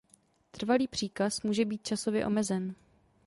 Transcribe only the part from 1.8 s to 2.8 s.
časově omezen.